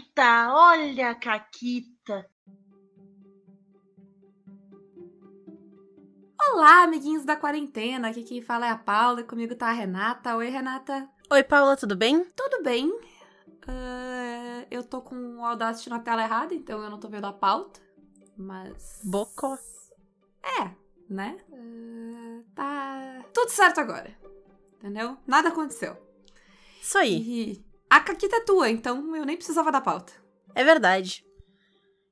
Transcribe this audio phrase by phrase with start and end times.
[0.00, 2.26] Caquita, olha a Caquita.
[6.40, 8.08] Olá, amiguinhos da quarentena.
[8.08, 10.34] Aqui quem fala é a Paula e comigo tá a Renata.
[10.36, 11.08] Oi, Renata.
[11.30, 12.24] Oi, Paula, tudo bem?
[12.34, 12.88] Tudo bem.
[12.88, 17.32] Uh, eu tô com o Audacity na tela errada, então eu não tô vendo a
[17.32, 17.80] pauta.
[18.36, 19.00] Mas.
[19.04, 19.58] Bocó.
[20.42, 20.70] É,
[21.08, 21.36] né?
[21.50, 23.24] Uh, tá.
[23.34, 24.16] Tudo certo agora.
[24.76, 25.18] Entendeu?
[25.26, 25.96] Nada aconteceu.
[26.80, 27.20] Isso aí.
[27.20, 30.12] E a caquita é tua, então eu nem precisava da pauta.
[30.54, 31.24] É verdade.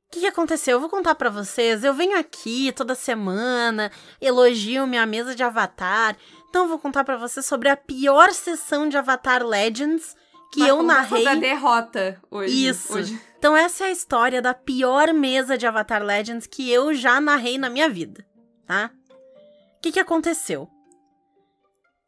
[0.08, 0.76] O que, que, aconteceu?
[0.76, 1.84] Eu vou contar para vocês.
[1.84, 6.16] Eu venho aqui toda semana, elogio minha mesa de Avatar.
[6.48, 10.16] Então eu vou contar para vocês sobre a pior sessão de Avatar Legends
[10.50, 11.24] que Vai eu narrei.
[11.24, 12.68] Sobre a derrota hoje.
[12.68, 12.94] Isso.
[12.94, 13.22] Hoje.
[13.38, 17.58] Então essa é a história da pior mesa de Avatar Legends que eu já narrei
[17.58, 18.26] na minha vida,
[18.66, 18.90] tá?
[19.76, 20.68] O que, que aconteceu?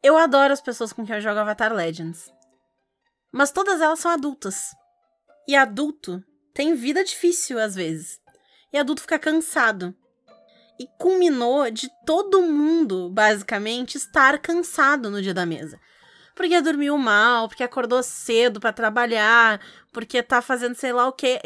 [0.03, 2.33] Eu adoro as pessoas com quem eu jogo Avatar Legends.
[3.31, 4.75] Mas todas elas são adultas.
[5.47, 8.19] E adulto tem vida difícil às vezes.
[8.73, 9.95] E adulto fica cansado.
[10.79, 15.79] E culminou de todo mundo, basicamente, estar cansado no dia da mesa.
[16.35, 21.39] Porque dormiu mal, porque acordou cedo para trabalhar, porque tá fazendo sei lá o quê.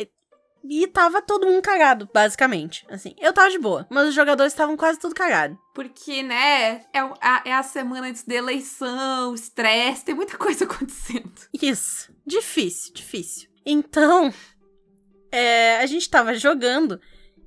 [0.67, 2.85] E tava todo mundo cagado, basicamente.
[2.89, 5.57] Assim, eu tava de boa, mas os jogadores estavam quase tudo cagados.
[5.73, 11.33] Porque, né, é a, é a semana antes da eleição, estresse, tem muita coisa acontecendo.
[11.53, 12.11] Isso.
[12.25, 13.49] Difícil, difícil.
[13.66, 14.33] Então,
[15.31, 17.00] é, a gente tava jogando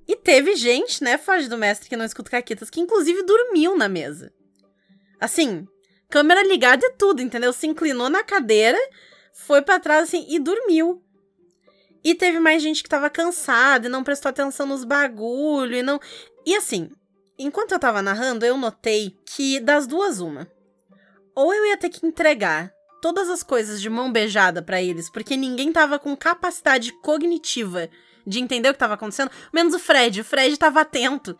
[0.06, 3.88] e teve gente, né, foge do mestre que não escuta caquitas, que inclusive dormiu na
[3.88, 4.32] mesa.
[5.20, 5.66] Assim,
[6.08, 7.52] câmera ligada e tudo, entendeu?
[7.52, 8.78] Se inclinou na cadeira,
[9.32, 11.02] foi para trás assim e dormiu.
[12.04, 16.00] E teve mais gente que tava cansada e não prestou atenção nos bagulho e não.
[16.46, 16.90] E assim,
[17.38, 20.48] enquanto eu tava narrando, eu notei que das duas uma.
[21.34, 25.36] Ou eu ia ter que entregar todas as coisas de mão beijada para eles, porque
[25.36, 27.88] ninguém tava com capacidade cognitiva
[28.26, 30.20] de entender o que tava acontecendo, menos o Fred.
[30.20, 31.38] O Fred tava atento.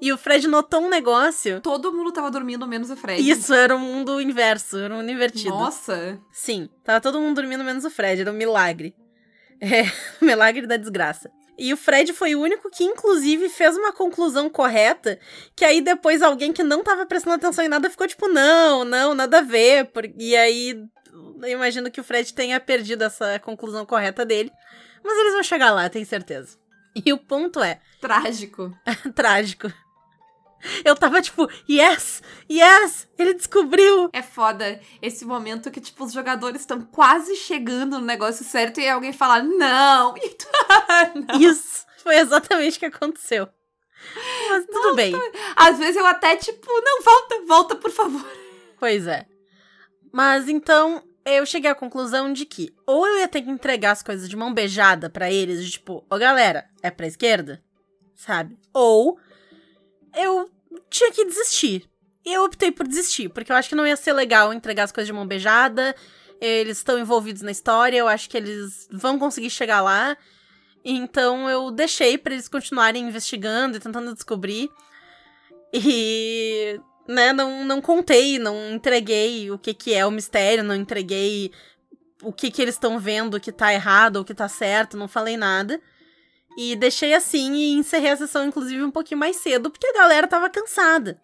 [0.00, 1.60] E o Fred notou um negócio.
[1.62, 3.28] Todo mundo tava dormindo, menos o Fred.
[3.28, 5.50] Isso, era um mundo inverso, era um mundo invertido.
[5.50, 6.20] Nossa!
[6.30, 8.94] Sim, tava todo mundo dormindo, menos o Fred, era um milagre.
[9.60, 9.84] É,
[10.24, 11.30] milagre da desgraça.
[11.58, 15.18] E o Fred foi o único que, inclusive, fez uma conclusão correta,
[15.54, 19.14] que aí depois alguém que não tava prestando atenção em nada ficou tipo, não, não,
[19.14, 19.90] nada a ver.
[20.18, 20.84] E aí,
[21.42, 24.52] eu imagino que o Fred tenha perdido essa conclusão correta dele.
[25.02, 26.58] Mas eles vão chegar lá, tenho certeza.
[26.94, 27.80] E o ponto é.
[28.00, 28.76] Trágico.
[29.14, 29.72] trágico.
[30.84, 34.10] Eu tava tipo, yes, yes, ele descobriu.
[34.12, 38.88] É foda esse momento que, tipo, os jogadores estão quase chegando no negócio certo e
[38.88, 40.14] alguém fala, não.
[40.22, 40.46] E tu...
[41.14, 41.40] não.
[41.40, 43.48] Isso, foi exatamente o que aconteceu.
[44.50, 45.14] Mas tudo Nossa, bem.
[45.54, 48.24] Às vezes eu até, tipo, não, volta, volta, por favor.
[48.78, 49.26] Pois é.
[50.12, 54.02] Mas então, eu cheguei à conclusão de que ou eu ia ter que entregar as
[54.02, 57.62] coisas de mão beijada para eles, de tipo, ô galera, é pra esquerda,
[58.14, 58.56] sabe?
[58.72, 59.18] Ou
[60.16, 60.50] eu
[60.90, 61.88] tinha que desistir.
[62.24, 64.92] E eu optei por desistir, porque eu acho que não ia ser legal entregar as
[64.92, 65.94] coisas de mão beijada.
[66.40, 70.16] Eles estão envolvidos na história, eu acho que eles vão conseguir chegar lá.
[70.84, 74.68] Então eu deixei para eles continuarem investigando e tentando descobrir.
[75.72, 81.52] E, né, não, não contei, não entreguei o que, que é o mistério, não entreguei
[82.22, 85.36] o que, que eles estão vendo que tá errado ou que tá certo, não falei
[85.36, 85.80] nada.
[86.56, 90.26] E deixei assim e encerrei a sessão, inclusive, um pouquinho mais cedo, porque a galera
[90.26, 91.20] tava cansada.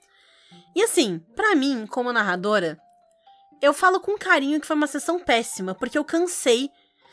[0.77, 2.79] E assim, para mim, como narradora,
[3.61, 6.69] eu falo com carinho que foi uma sessão péssima, porque eu cansei.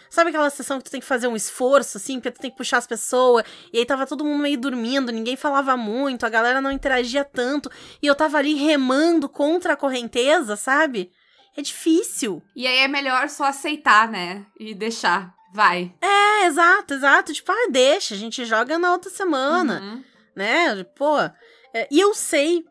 [0.10, 2.58] Sabe aquela sessão que tu tem que fazer um esforço, assim, porque tu tem que
[2.58, 6.60] puxar as pessoas, e aí tava todo mundo meio dormindo, ninguém falava muito, a galera
[6.60, 7.70] não interagia tanto,
[8.02, 11.12] e eu tava ali remando contra a correnteza, sabe?
[11.56, 12.42] É difícil.
[12.56, 14.48] E aí é melhor só aceitar, né?
[14.60, 15.36] E deixar.
[15.54, 15.94] Vai.
[16.02, 17.34] É, exato, exato.
[17.34, 19.82] Tipo, ah, deixa, a gente joga na outra semana.
[19.82, 20.04] Uhum.
[20.36, 20.84] Né?
[20.96, 21.18] Pô.
[21.74, 22.64] É, e eu sei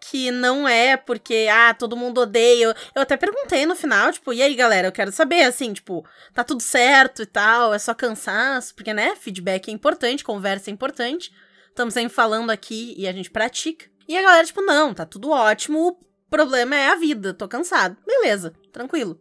[0.00, 2.74] que não é porque, ah, todo mundo odeia.
[2.94, 6.42] Eu até perguntei no final, tipo, e aí, galera, eu quero saber, assim, tipo, tá
[6.42, 11.32] tudo certo e tal, é só cansaço, porque, né, feedback é importante, conversa é importante.
[11.68, 13.86] Estamos sempre falando aqui e a gente pratica.
[14.08, 17.96] E a galera, tipo, não, tá tudo ótimo, o problema é a vida, tô cansado.
[18.06, 19.20] Beleza, tranquilo.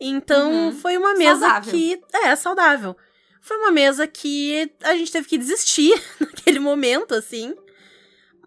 [0.00, 0.72] Então, uhum.
[0.72, 1.72] foi uma mesa saudável.
[1.72, 2.00] que.
[2.12, 2.96] É, saudável.
[3.42, 7.54] Foi uma mesa que a gente teve que desistir naquele momento, assim.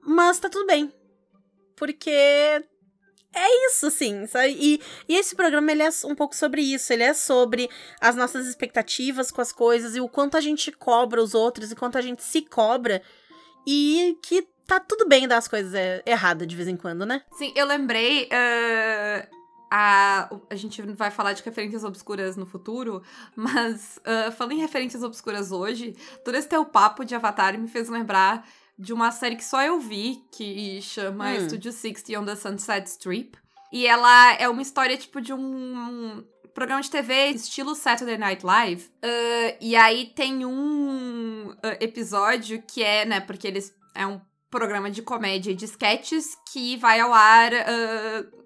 [0.02, 0.92] Mas tá tudo bem.
[1.76, 4.56] Porque é isso, assim, sabe?
[4.60, 6.92] E, e esse programa, ele é um pouco sobre isso.
[6.92, 7.70] Ele é sobre
[8.02, 11.76] as nossas expectativas com as coisas e o quanto a gente cobra os outros e
[11.76, 13.02] quanto a gente se cobra.
[13.68, 15.74] E que tá tudo bem dar as coisas
[16.06, 17.24] erradas de vez em quando, né?
[17.38, 18.26] Sim, eu lembrei.
[18.26, 19.43] Uh
[19.76, 23.02] a, a gente vai falar de referências obscuras no futuro,
[23.36, 27.90] mas uh, falando em referências obscuras hoje, todo esse teu papo de Avatar me fez
[27.90, 28.48] lembrar
[28.78, 31.50] de uma série que só eu vi, que chama hum.
[31.50, 33.36] Studio 60 on the Sunset Strip.
[33.72, 36.24] E ela é uma história, tipo, de um,
[36.54, 38.84] programa de TV estilo Saturday Night Live.
[39.04, 43.74] Uh, e aí tem um uh, episódio que é, né, porque eles.
[43.96, 44.22] É um
[44.52, 48.43] programa de comédia de sketches que vai ao ar uh,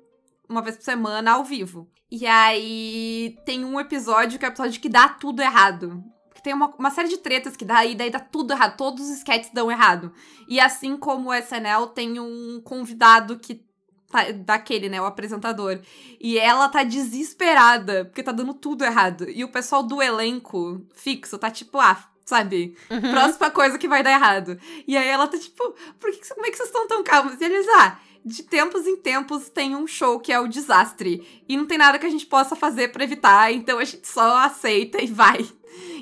[0.49, 1.89] uma vez por semana ao vivo.
[2.09, 6.03] E aí tem um episódio que é o episódio que dá tudo errado.
[6.33, 8.77] Que tem uma, uma série de tretas que dá e daí dá tudo errado.
[8.77, 10.13] Todos os sketches dão errado.
[10.47, 13.65] E assim como o SNL tem um convidado que
[14.09, 15.79] tá, daquele, né, o apresentador.
[16.19, 19.29] E ela tá desesperada, porque tá dando tudo errado.
[19.29, 22.75] E o pessoal do elenco fixo tá tipo, ah, sabe?
[22.89, 23.11] Uhum.
[23.11, 24.59] Próxima coisa que vai dar errado.
[24.87, 27.39] E aí ela tá tipo, por que, como é que vocês estão tão calmos?
[27.39, 31.43] E eles, ah, de tempos em tempos tem um show que é o desastre.
[31.47, 34.37] E não tem nada que a gente possa fazer para evitar, então a gente só
[34.37, 35.47] aceita e vai.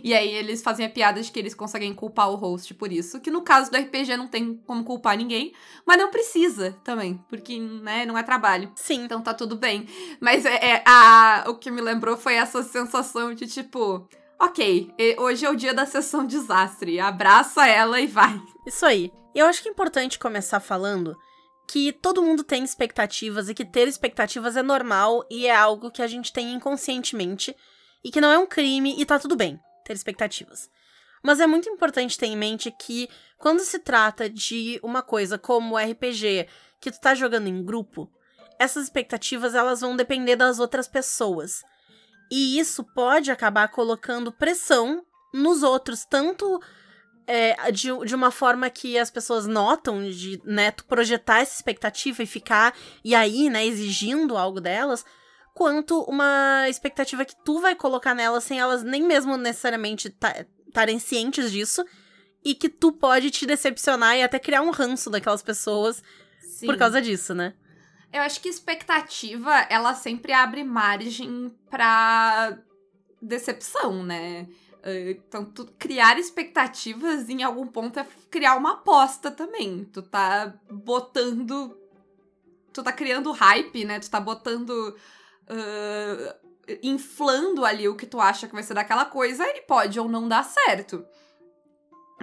[0.04, 3.20] E aí eles fazem a piada de que eles conseguem culpar o host por isso,
[3.20, 5.54] que no caso do RPG não tem como culpar ninguém,
[5.86, 8.72] mas não precisa também, porque, né, não é trabalho.
[8.76, 9.04] Sim.
[9.04, 9.88] Então tá tudo bem.
[10.20, 14.08] Mas é, é a, o que me lembrou foi essa sensação de tipo,
[14.40, 18.42] ok, hoje é o dia da sessão desastre, abraça ela e vai.
[18.66, 19.12] Isso aí.
[19.34, 21.18] Eu acho que é importante começar falando
[21.68, 26.02] que todo mundo tem expectativas e que ter expectativas é normal e é algo que
[26.02, 27.56] a gente tem inconscientemente
[28.04, 30.70] e que não é um crime e tá tudo bem ter expectativas.
[31.24, 35.78] Mas é muito importante ter em mente que quando se trata de uma coisa como
[35.78, 36.48] RPG,
[36.80, 38.12] que tu tá jogando em grupo,
[38.60, 41.64] essas expectativas elas vão depender das outras pessoas.
[42.32, 45.04] E isso pode acabar colocando pressão
[45.34, 46.62] nos outros, tanto
[47.28, 52.22] é, de, de uma forma que as pessoas notam de né, tu projetar essa expectativa
[52.24, 52.74] e ficar
[53.04, 55.06] e aí, né, exigindo algo delas,
[55.54, 60.14] quanto uma expectativa que tu vai colocar nelas sem elas nem mesmo necessariamente
[60.68, 61.86] estarem cientes disso
[62.44, 66.04] e que tu pode te decepcionar e até criar um ranço daquelas pessoas
[66.40, 66.68] Sim.
[66.68, 67.54] por causa disso, né?
[68.14, 72.58] Eu acho que expectativa, ela sempre abre margem pra
[73.22, 74.48] decepção, né?
[74.86, 79.86] Então, tu criar expectativas em algum ponto é criar uma aposta também.
[79.86, 81.76] Tu tá botando.
[82.72, 84.00] Tu tá criando hype, né?
[84.00, 84.96] Tu tá botando.
[85.50, 86.46] Uh,
[86.82, 90.28] inflando ali o que tu acha que vai ser daquela coisa e pode ou não
[90.28, 91.06] dar certo.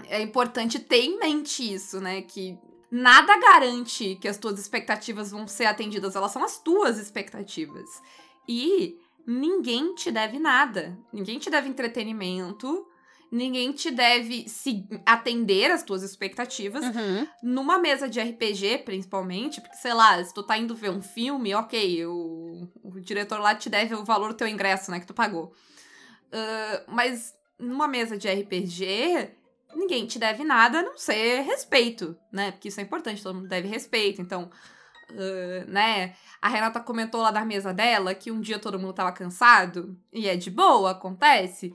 [0.08, 2.22] É importante ter em mente isso, né?
[2.22, 2.58] Que
[2.90, 7.88] nada garante que as tuas expectativas vão ser atendidas, elas são as tuas expectativas.
[8.48, 10.98] E ninguém te deve nada.
[11.12, 12.86] Ninguém te deve entretenimento.
[13.30, 16.84] Ninguém te deve se atender às tuas expectativas.
[16.84, 17.26] Uhum.
[17.42, 21.54] Numa mesa de RPG, principalmente, porque, sei lá, se tu tá indo ver um filme,
[21.54, 25.14] ok, o, o diretor lá te deve o valor do teu ingresso, né, que tu
[25.14, 25.54] pagou.
[26.26, 29.30] Uh, mas numa mesa de RPG,
[29.74, 32.50] ninguém te deve nada a não ser respeito, né?
[32.50, 34.20] Porque isso é importante, todo mundo deve respeito.
[34.20, 34.50] Então,
[35.14, 36.14] uh, né?
[36.40, 40.28] A Renata comentou lá da mesa dela que um dia todo mundo tava cansado, e
[40.28, 41.74] é de boa, acontece.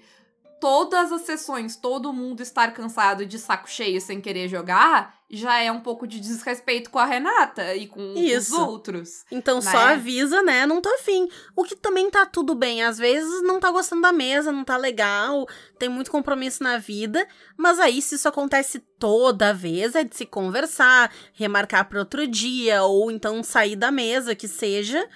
[0.59, 5.71] Todas as sessões, todo mundo estar cansado de saco cheio sem querer jogar, já é
[5.71, 8.55] um pouco de desrespeito com a Renata e com Isso.
[8.55, 9.25] os outros.
[9.31, 9.61] Então né?
[9.61, 10.65] só avisa, né?
[10.65, 11.27] Não tô afim.
[11.55, 12.81] O que também tá tudo bem.
[12.83, 15.45] Às vezes não tá gostando da mesa, não tá legal,
[15.77, 17.27] tem muito compromisso na vida.
[17.57, 22.83] Mas aí, se isso acontece toda vez, é de se conversar, remarcar para outro dia,
[22.83, 25.07] ou então sair da mesa, que seja.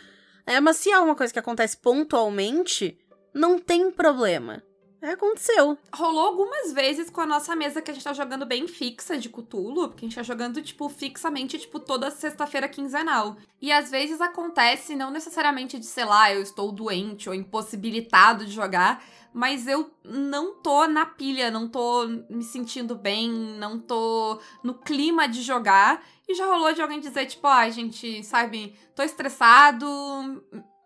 [0.46, 2.98] É, mas se é uma coisa que acontece pontualmente,
[3.34, 4.62] não tem problema.
[5.02, 5.76] É, aconteceu.
[5.92, 9.30] Rolou algumas vezes com a nossa mesa que a gente tá jogando bem fixa de
[9.30, 13.36] Cthulhu, porque a gente tá jogando, tipo, fixamente, tipo, toda sexta-feira quinzenal.
[13.60, 18.52] E às vezes acontece, não necessariamente de, sei lá, eu estou doente ou impossibilitado de
[18.52, 19.04] jogar,
[19.34, 25.28] mas eu não tô na pilha, não tô me sentindo bem, não tô no clima
[25.28, 26.04] de jogar.
[26.28, 29.88] E já rolou de alguém dizer, tipo, ah, gente, sabe, tô estressado,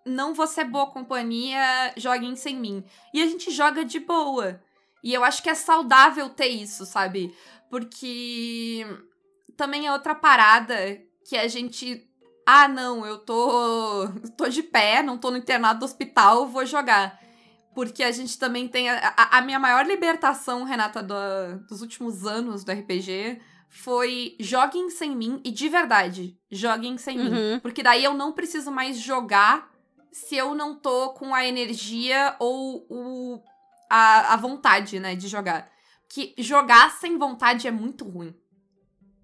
[0.06, 2.84] não vou ser boa companhia, joguem sem mim.
[3.14, 4.62] E a gente joga de boa.
[5.04, 7.36] E eu acho que é saudável ter isso, sabe?
[7.70, 8.86] Porque
[9.58, 10.76] também é outra parada
[11.28, 12.08] que a gente.
[12.46, 14.08] Ah, não, eu tô.
[14.38, 17.20] tô de pé, não tô no internado do hospital, vou jogar.
[17.74, 18.90] Porque a gente também tem.
[18.90, 21.16] A, a minha maior libertação, Renata, do,
[21.68, 27.30] dos últimos anos do RPG foi joguem sem mim e de verdade, joguem sem uhum.
[27.30, 27.60] mim.
[27.60, 29.75] Porque daí eu não preciso mais jogar
[30.16, 33.44] se eu não tô com a energia ou o,
[33.90, 35.70] a, a vontade, né, de jogar.
[36.08, 38.34] Que jogar sem vontade é muito ruim.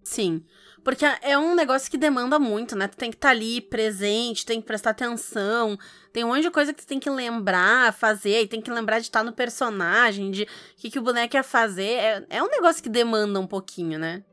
[0.03, 0.43] Sim.
[0.83, 2.89] Porque é um negócio que demanda muito, né?
[2.89, 5.79] Tu tem que estar tá ali presente, tem que prestar atenção.
[6.11, 8.99] Tem um monte de coisa que tu tem que lembrar, fazer, e tem que lembrar
[8.99, 11.83] de estar tá no personagem, de o que, que o boneco ia fazer.
[11.83, 14.25] É, é um negócio que demanda um pouquinho, né?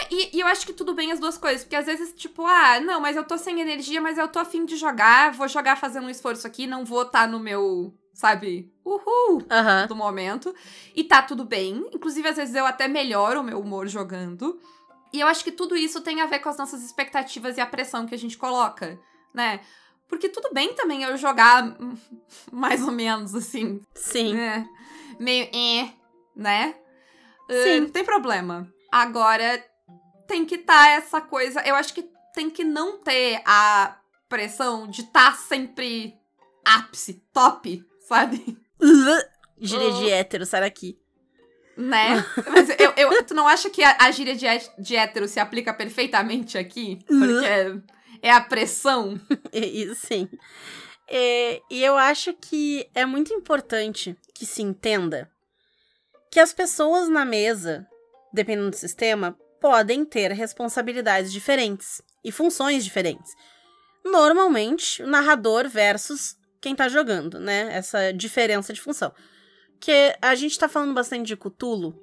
[0.00, 2.46] É, e, e, eu acho que tudo bem as duas coisas, porque às vezes, tipo,
[2.46, 5.76] ah, não, mas eu tô sem energia, mas eu tô afim de jogar, vou jogar
[5.76, 9.86] fazendo um esforço aqui, não vou estar tá no meu, sabe, uhul uhum.
[9.88, 10.54] do momento.
[10.94, 11.88] E tá tudo bem.
[11.92, 14.60] Inclusive, às vezes eu até melhoro o meu humor jogando.
[15.12, 17.66] E eu acho que tudo isso tem a ver com as nossas expectativas e a
[17.66, 18.98] pressão que a gente coloca,
[19.32, 19.60] né?
[20.06, 21.76] Porque tudo bem também eu jogar
[22.52, 23.80] mais ou menos assim.
[23.94, 24.36] Sim.
[24.36, 24.66] É,
[25.18, 25.90] meio eh,
[26.36, 26.74] né?
[27.50, 27.78] Sim.
[27.78, 28.70] Uh, não tem problema.
[28.90, 29.62] Agora,
[30.28, 31.60] tem que estar tá essa coisa.
[31.66, 36.14] Eu acho que tem que não ter a pressão de estar tá sempre
[36.64, 38.56] ápice, top, sabe?
[39.60, 40.96] Gíria de hétero, sai daqui.
[41.76, 42.24] Né?
[42.48, 44.46] Mas eu, eu, tu não acha que a, a gíria de,
[44.78, 46.98] de hétero se aplica perfeitamente aqui?
[47.06, 47.76] Porque é,
[48.22, 49.18] é a pressão.
[49.52, 50.28] E, sim.
[51.08, 55.30] É, e eu acho que é muito importante que se entenda
[56.30, 57.86] que as pessoas na mesa,
[58.32, 63.32] dependendo do sistema, podem ter responsabilidades diferentes e funções diferentes.
[64.04, 67.68] Normalmente, o narrador versus quem tá jogando, né?
[67.72, 69.12] Essa diferença de função.
[69.80, 71.94] Que a gente tá falando bastante de Cthulhu.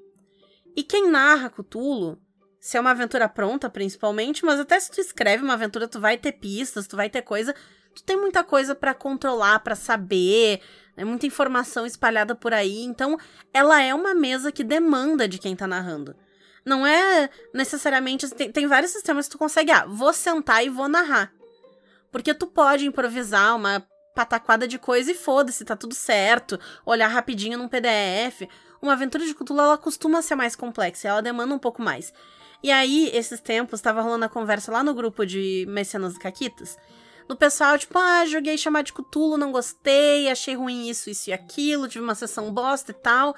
[0.76, 2.18] E quem narra Cthulhu,
[2.60, 6.18] se é uma aventura pronta, principalmente, mas até se tu escreve uma aventura, tu vai
[6.18, 7.54] ter pistas, tu vai ter coisa.
[7.94, 10.62] Tu tem muita coisa para controlar, para saber,
[10.98, 11.06] né?
[11.06, 12.84] muita informação espalhada por aí.
[12.84, 13.18] Então,
[13.54, 16.16] ela é uma mesa que demanda de quem tá narrando.
[16.66, 18.30] Não é necessariamente.
[18.30, 19.72] Tem, tem vários sistemas que tu consegue.
[19.72, 21.32] Ah, vou sentar e vou narrar.
[22.12, 26.60] Porque tu pode improvisar uma pataquada de coisa e foda-se, tá tudo certo.
[26.86, 28.50] Olhar rapidinho num PDF.
[28.82, 32.14] Uma aventura de Cthulhu, ela costuma ser mais complexa, ela demanda um pouco mais.
[32.64, 36.78] E aí, esses tempos, tava rolando a conversa lá no grupo de Mecenas e Caquitas.
[37.28, 41.34] No pessoal, tipo, ah, joguei chamar de Cthulhu, não gostei, achei ruim isso, isso e
[41.34, 43.36] aquilo, tive uma sessão bosta e tal.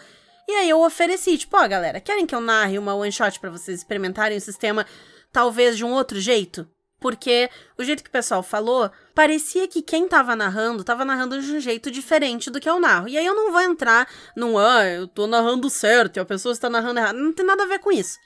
[0.47, 3.39] E aí eu ofereci, tipo, ó, oh, galera, querem que eu narre uma one shot
[3.39, 4.85] para vocês experimentarem o sistema
[5.31, 6.67] talvez de um outro jeito?
[6.99, 11.51] Porque o jeito que o pessoal falou, parecia que quem tava narrando, tava narrando de
[11.51, 13.07] um jeito diferente do que eu narro.
[13.07, 16.53] E aí eu não vou entrar num, ah, eu tô narrando certo e a pessoa
[16.53, 17.17] está narrando errado.
[17.17, 18.17] Não tem nada a ver com isso.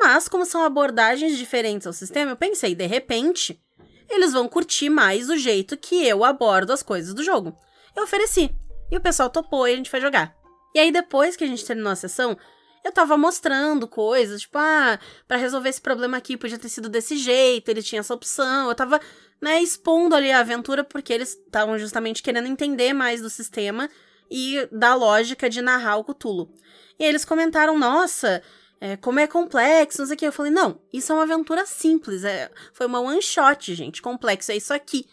[0.00, 3.60] Mas, como são abordagens diferentes ao sistema, eu pensei, de repente,
[4.08, 7.56] eles vão curtir mais o jeito que eu abordo as coisas do jogo.
[7.96, 8.54] Eu ofereci.
[8.90, 10.43] E o pessoal topou e a gente foi jogar.
[10.74, 12.36] E aí, depois que a gente terminou a sessão,
[12.84, 17.16] eu tava mostrando coisas, tipo, ah, pra resolver esse problema aqui podia ter sido desse
[17.16, 18.68] jeito, ele tinha essa opção.
[18.68, 19.00] Eu tava,
[19.40, 23.88] né, expondo ali a aventura porque eles estavam justamente querendo entender mais do sistema
[24.30, 26.52] e da lógica de narrar o Cthulhu.
[26.98, 28.42] E eles comentaram, nossa,
[28.80, 30.26] é, como é complexo, não sei o que.
[30.26, 34.52] Eu falei, não, isso é uma aventura simples, é, foi uma one shot, gente, complexo,
[34.52, 35.06] é isso aqui.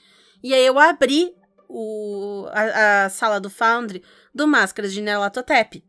[0.43, 1.33] E aí eu abri
[1.71, 5.83] o, a, a sala do Foundry do Máscaras de Nelatotep,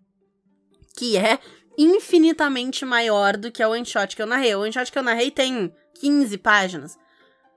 [0.97, 1.39] que é
[1.77, 4.55] infinitamente maior do que o one shot que eu narrei.
[4.55, 6.99] O one shot que eu narrei tem 15 páginas.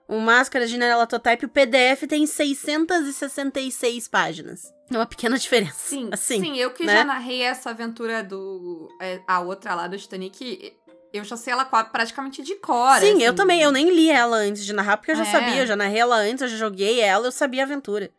[0.07, 4.71] O Máscara de Neralototype, o PDF tem 666 páginas.
[4.91, 5.73] É uma pequena diferença.
[5.75, 6.97] Sim, assim, sim eu que né?
[6.97, 8.87] já narrei essa aventura do.
[9.01, 10.77] É, a outra lá do Titanic,
[11.17, 12.99] eu já sei ela praticamente de cor.
[12.99, 13.23] Sim, assim.
[13.23, 13.61] eu também.
[13.61, 15.31] Eu nem li ela antes de narrar, porque eu já é.
[15.31, 15.61] sabia.
[15.61, 18.11] Eu já narrei ela antes, eu já joguei ela, eu sabia a aventura.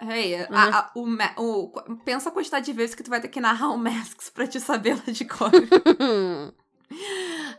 [0.00, 0.46] Hey, uhum.
[0.52, 3.70] a, a, o, o, pensa a quantidade de vezes que tu vai ter que narrar
[3.70, 5.50] o Masks pra te sabê-la de cor.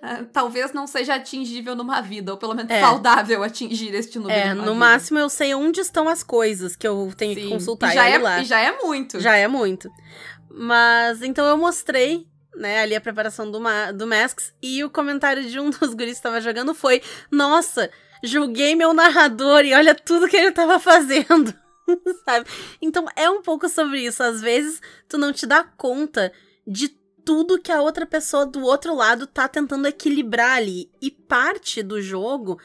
[0.01, 2.79] Ah, talvez não seja atingível numa vida, ou pelo menos é.
[2.79, 4.39] saudável atingir este número.
[4.39, 4.73] É, no vida.
[4.73, 7.41] máximo eu sei onde estão as coisas que eu tenho Sim.
[7.41, 7.91] que consultar.
[7.91, 8.39] E já, é, lá.
[8.39, 9.19] e já é muito.
[9.19, 9.91] Já é muito.
[10.49, 12.25] Mas então eu mostrei
[12.59, 16.11] né, ali a preparação do, ma do Masks, e o comentário de um dos guris
[16.11, 17.01] que estava jogando foi:
[17.31, 17.89] Nossa,
[18.23, 21.53] julguei meu narrador e olha tudo que ele estava fazendo.
[22.25, 22.47] sabe?
[22.81, 24.21] Então é um pouco sobre isso.
[24.21, 26.31] Às vezes tu não te dá conta
[26.67, 26.89] de
[27.25, 30.91] tudo que a outra pessoa do outro lado tá tentando equilibrar ali.
[31.01, 32.59] E parte do jogo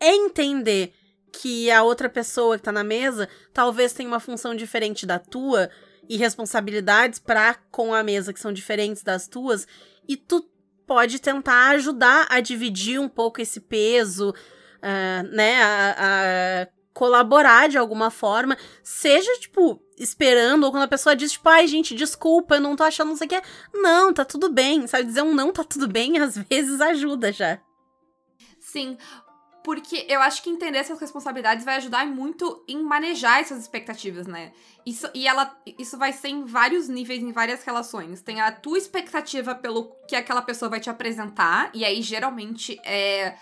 [0.00, 0.92] é entender
[1.32, 5.68] que a outra pessoa que tá na mesa talvez tenha uma função diferente da tua
[6.08, 9.66] e responsabilidades para com a mesa que são diferentes das tuas
[10.08, 10.48] e tu
[10.86, 17.76] pode tentar ajudar a dividir um pouco esse peso, uh, né, a, a colaborar de
[17.76, 22.60] alguma forma, seja, tipo, esperando, ou quando a pessoa diz, tipo, ai, gente, desculpa, eu
[22.60, 23.42] não tô achando não sei o que.
[23.74, 25.04] Não, tá tudo bem, sabe?
[25.04, 27.58] Dizer um não tá tudo bem, às vezes ajuda já.
[28.60, 28.96] Sim.
[29.64, 34.52] Porque eu acho que entender essas responsabilidades vai ajudar muito em manejar essas expectativas, né?
[34.84, 38.20] Isso, e ela, isso vai ser em vários níveis, em várias relações.
[38.20, 43.36] Tem a tua expectativa pelo que aquela pessoa vai te apresentar, e aí geralmente é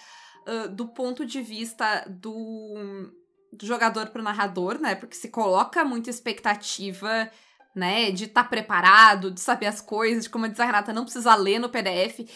[0.47, 3.11] uh, do ponto de vista do,
[3.53, 4.95] do jogador pro narrador, né?
[4.95, 7.29] Porque se coloca muita expectativa
[7.75, 8.13] né?
[8.13, 11.35] De estar tá preparado, de saber as coisas, de como diz a Renata, não precisa
[11.35, 12.29] ler no PDF.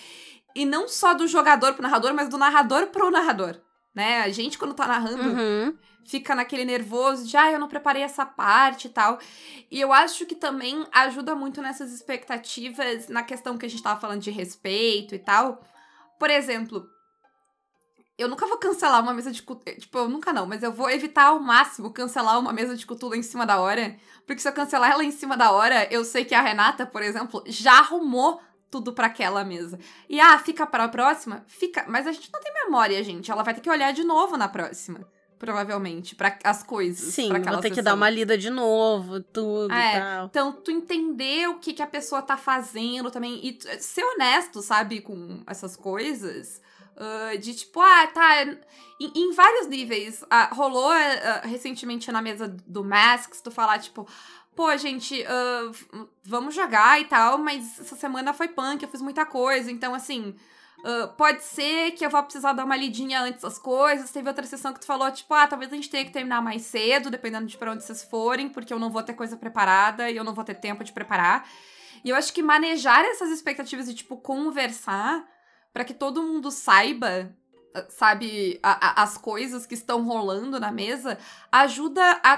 [0.56, 3.60] E não só do jogador pro narrador, mas do narrador pro narrador
[3.96, 4.20] né?
[4.20, 5.74] A gente, quando tá narrando, Uhum.
[6.04, 9.18] fica naquele nervoso de, ah, eu não preparei essa parte e tal.
[9.70, 13.98] E eu acho que também ajuda muito nessas expectativas, na questão que a gente tava
[14.00, 15.64] falando de respeito e tal.
[16.18, 16.86] Por exemplo,
[18.18, 19.76] eu nunca vou cancelar uma mesa de cultura.
[19.76, 23.16] Tipo, eu nunca não, mas eu vou evitar ao máximo cancelar uma mesa de cultura
[23.16, 23.96] em cima da hora.
[24.26, 27.02] Porque se eu cancelar ela em cima da hora, eu sei que a Renata, por
[27.02, 29.78] exemplo, já arrumou tudo para aquela mesa.
[30.08, 31.44] E ah, fica para a próxima?
[31.46, 33.30] Fica, mas a gente não tem memória, gente.
[33.30, 35.06] Ela vai ter que olhar de novo na próxima.
[35.38, 37.12] Provavelmente, para as coisas.
[37.12, 37.74] Sim, pra vou ter sessão.
[37.74, 40.26] que dar uma lida de novo, tudo É, e tal.
[40.26, 43.38] Então, tu entender o que, que a pessoa tá fazendo também.
[43.46, 46.60] E ser honesto, sabe, com essas coisas.
[46.96, 48.44] ah, de tipo, ah, tá.
[48.98, 50.24] Em, em vários níveis.
[50.30, 54.08] ah, rolou ah, recentemente na mesa do Masks, tu falar, tipo.
[54.56, 55.22] Pô, gente,
[55.70, 59.94] v- vamos jogar e tal, mas essa semana foi punk, eu fiz muita coisa, então
[59.94, 60.34] assim.
[60.84, 64.10] ah, pode ser que eu vá precisar dar uma lidinha antes das coisas.
[64.10, 66.62] Teve outra sessão que tu falou, tipo, ah, talvez a gente tenha que terminar mais
[66.62, 70.16] cedo, dependendo de pra onde vocês forem, porque eu não vou ter coisa preparada e
[70.16, 71.46] eu não vou ter tempo de preparar.
[72.04, 75.22] E eu acho que manejar essas expectativas e, tipo, conversar
[75.72, 77.30] pra que todo mundo saiba,
[77.74, 81.18] ah, sabe, a- a- as coisas que estão rolando na mesa,
[81.52, 82.36] ajuda a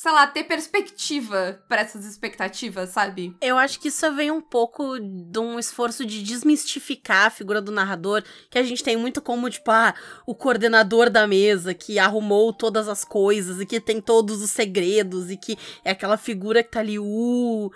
[0.00, 3.36] sei lá, ter perspectiva pra essas expectativas, sabe?
[3.38, 7.70] Eu acho que isso vem um pouco de um esforço de desmistificar a figura do
[7.70, 12.50] narrador, que a gente tem muito como, tipo, ah, o coordenador da mesa que arrumou
[12.50, 16.70] todas as coisas e que tem todos os segredos e que é aquela figura que
[16.70, 17.70] tá ali, uh.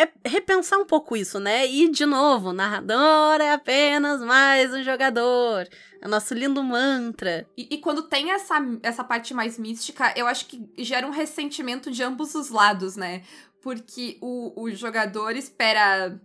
[0.00, 1.66] É repensar um pouco isso, né?
[1.66, 5.68] E, de novo, narrador é apenas mais um jogador.
[6.00, 7.46] É nosso lindo mantra.
[7.54, 11.90] E, e quando tem essa, essa parte mais mística, eu acho que gera um ressentimento
[11.90, 13.24] de ambos os lados, né?
[13.60, 16.18] Porque o, o jogador espera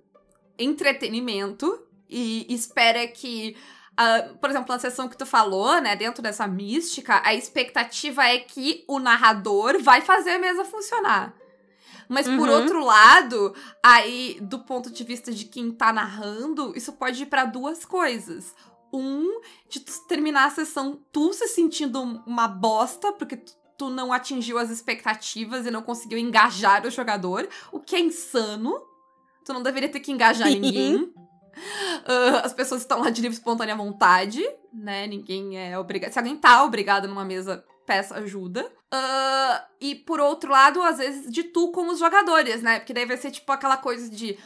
[0.58, 3.57] entretenimento e espera que.
[3.98, 8.40] ah, por exemplo, na sessão que tu falou, né, dentro dessa mística, a expectativa é
[8.40, 11.35] que o narrador vai fazer a mesa funcionar.
[12.07, 12.55] Mas por Uhum.
[12.55, 17.46] outro lado, aí, do ponto de vista de quem tá narrando, isso pode ir pra
[17.46, 18.53] duas coisas.
[18.94, 24.13] Um, de tu terminar a sessão tu se sentindo uma bosta, porque tu, tu não
[24.13, 28.74] atingiu as expectativas e não conseguiu engajar o jogador, o que é insano.
[29.44, 31.11] Tu não deveria ter que engajar ninguém.
[32.05, 35.07] Ah, as pessoas estão lá de livre espontânea vontade, né?
[35.07, 36.11] Ninguém é obrigado.
[36.11, 38.70] Se alguém tá obrigado numa mesa, peça ajuda.
[38.98, 42.79] Ah, e por outro lado, às vezes, de tu com os jogadores, né?
[42.79, 44.38] Porque daí vai ser tipo aquela coisa de.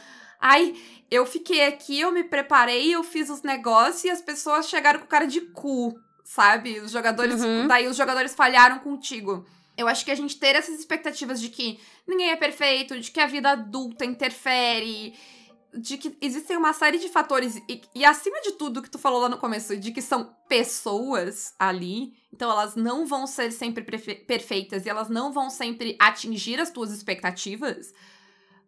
[0.41, 0.75] Ai,
[1.11, 5.05] eu fiquei aqui, eu me preparei, eu fiz os negócios e as pessoas chegaram com
[5.05, 6.79] cara de cu, sabe?
[6.79, 7.43] Os jogadores.
[7.43, 7.67] Uhum.
[7.67, 9.45] Daí os jogadores falharam contigo.
[9.77, 13.19] Eu acho que a gente ter essas expectativas de que ninguém é perfeito, de que
[13.19, 15.13] a vida adulta interfere,
[15.73, 19.21] de que existem uma série de fatores, e, e acima de tudo que tu falou
[19.21, 24.85] lá no começo, de que são pessoas ali, então elas não vão ser sempre perfeitas
[24.85, 27.93] e elas não vão sempre atingir as tuas expectativas,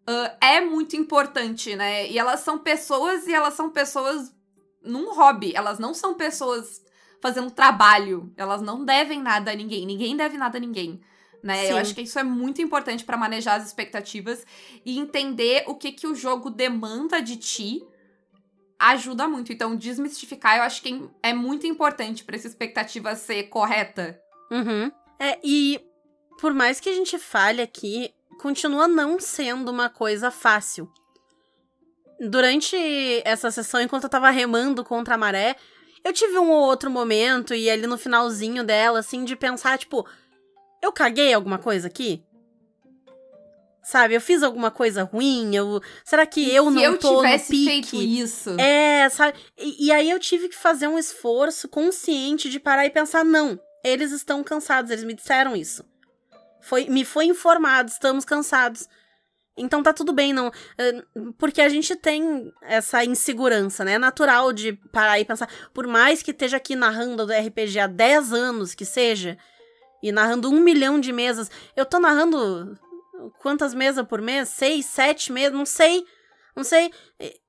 [0.08, 2.10] ah, é muito importante, né?
[2.10, 4.34] E elas são pessoas e elas são pessoas
[4.84, 6.82] num hobby, elas não são pessoas
[7.22, 11.02] fazendo trabalho, elas não devem nada a ninguém, ninguém deve nada a ninguém.
[11.44, 11.66] Né?
[11.66, 11.80] Eu Sim.
[11.80, 14.46] acho que isso é muito importante pra manejar as expectativas
[14.86, 17.82] e entender o que que o jogo demanda de ti
[18.78, 19.52] ajuda muito.
[19.52, 24.20] Então, desmistificar eu acho que é muito importante pra essa expectativa ser correta.
[24.52, 24.92] Uhum.
[25.20, 25.80] É, e
[26.40, 30.92] por mais que a gente fale aqui, continua não sendo uma coisa fácil.
[32.20, 32.76] Durante
[33.24, 35.56] essa sessão, enquanto eu tava remando contra a maré,
[36.04, 40.08] eu tive um ou outro momento, e ali no finalzinho dela, assim, de pensar, tipo,
[40.82, 42.24] eu caguei alguma coisa aqui?
[43.84, 45.56] Sabe, eu fiz alguma coisa ruim?
[45.56, 47.66] Eu, será que eu não eu tô no tivesse pique?
[47.66, 48.52] feito isso.
[48.60, 49.40] É, sabe?
[49.58, 53.60] E, e aí eu tive que fazer um esforço consciente de parar e pensar: não,
[53.84, 55.84] eles estão cansados, eles me disseram isso.
[56.62, 58.88] Foi, me foi informado, estamos cansados.
[59.58, 60.52] Então tá tudo bem, não.
[61.38, 63.94] Porque a gente tem essa insegurança, né?
[63.94, 65.50] É natural de parar e pensar.
[65.74, 69.38] Por mais que esteja aqui narrando do RPG há 10 anos que seja,
[70.02, 72.78] e narrando um milhão de mesas, eu tô narrando
[73.40, 74.50] quantas mesas por mês?
[74.50, 75.54] Seis, sete mesas?
[75.58, 76.06] Não sei.
[76.56, 76.92] Não sei.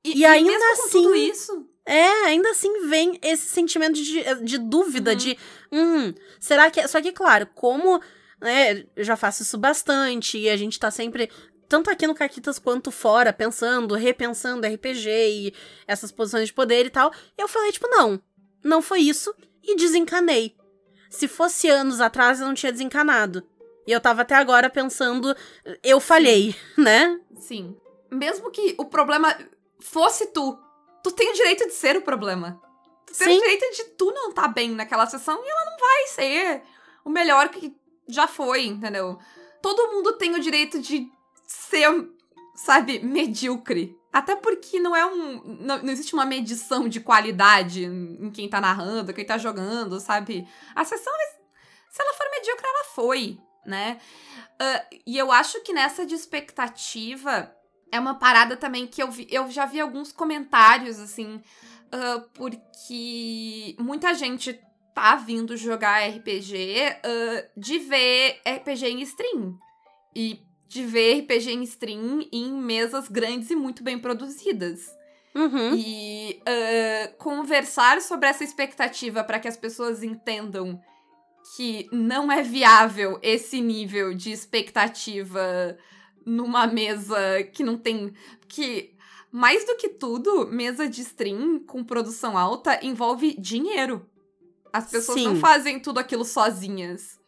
[0.05, 4.59] E, e ainda mesmo com assim- isso, É, ainda assim vem esse sentimento de, de
[4.59, 5.17] dúvida, Uhum.
[5.17, 5.39] de.
[5.73, 6.79] Hum, será que.
[6.79, 8.01] é-" Só que, claro, como
[8.41, 11.29] né, eu já faço isso bastante e a gente tá sempre.
[11.69, 15.55] Tanto aqui no Caquitas quanto fora, pensando, repensando RPG e
[15.89, 17.11] essas posições de poder e tal.
[17.37, 18.21] Eu falei, tipo, não,
[18.63, 19.35] não foi isso
[19.65, 20.55] e desencanei.
[21.13, 23.47] Se fosse anos atrás, eu não tinha desencanado.
[23.87, 25.37] E eu tava até agora pensando,
[25.83, 27.21] eu falhei, né?
[27.37, 27.77] Sim.
[28.11, 29.37] Mesmo que o problema
[29.79, 30.59] fosse tu,
[31.05, 32.59] tu tem o direito de ser o problema.
[33.07, 33.37] Tu tem Sim.
[33.37, 36.63] o direito de tu não tá bem naquela sessão e ela não vai ser
[37.05, 37.77] o melhor que
[38.09, 39.19] já foi, entendeu?
[39.61, 41.13] Todo mundo tem o direito de
[41.47, 41.91] ser,
[42.55, 43.95] sabe, medíocre.
[44.13, 45.43] Até porque não é um.
[45.61, 50.47] Não, não existe uma medição de qualidade em quem tá narrando, quem tá jogando, sabe?
[50.75, 51.13] A sessão,
[51.91, 53.99] se ela for medíocre, ela foi, né?
[54.61, 57.51] Ah, e eu acho que nessa de expectativa
[57.91, 59.27] é uma parada também que eu vi.
[59.31, 61.43] Eu já vi alguns comentários, assim,
[61.91, 64.61] ah, porque muita gente
[64.95, 69.59] tá vindo jogar RPG ah, de ver RPG em stream.
[70.15, 74.91] E de ver RPG em stream em mesas grandes e muito bem produzidas.
[75.35, 75.75] Uhum.
[75.77, 80.81] E ah, conversar sobre essa expectativa para que as pessoas entendam
[81.55, 85.77] que não é viável esse nível de expectativa
[86.25, 88.15] numa mesa que não tem.
[88.49, 88.95] Que,
[89.31, 94.09] mais do que tudo, mesa de stream com produção alta envolve dinheiro.
[94.73, 95.41] As pessoas não Sim.
[95.41, 97.21] fazem tudo aquilo sozinhas.